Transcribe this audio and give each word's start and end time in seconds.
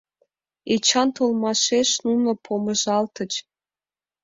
Эчан 0.73 1.09
толмашеш 1.15 1.89
нуно 2.05 2.29
помыжалтыч. 2.45 3.31